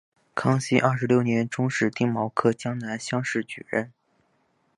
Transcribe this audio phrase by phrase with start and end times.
[0.33, 3.93] 康熙二十六年中式丁卯科江南乡试举人。